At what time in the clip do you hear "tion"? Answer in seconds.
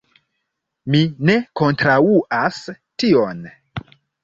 2.75-3.47